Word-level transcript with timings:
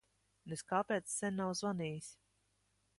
Nez 0.53 0.63
kāpēc 0.71 1.13
sen 1.17 1.39
nav 1.43 1.55
zvanījis. 1.61 2.13